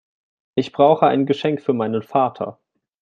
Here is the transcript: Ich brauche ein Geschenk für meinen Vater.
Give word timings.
Ich 0.55 0.71
brauche 0.71 1.05
ein 1.05 1.27
Geschenk 1.27 1.61
für 1.61 1.73
meinen 1.73 2.01
Vater. 2.01 2.57